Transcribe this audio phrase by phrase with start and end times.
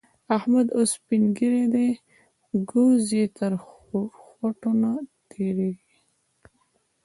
[0.37, 1.87] احمد اوس سپين ږير دی؛
[2.69, 4.91] ګوز يې تر خوټو نه
[5.29, 5.97] تېرېږي.